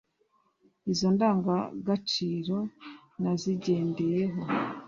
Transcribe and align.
izo 0.91 1.07
ndangagaciro 1.15 2.57
nazigendeyeho 3.21 4.41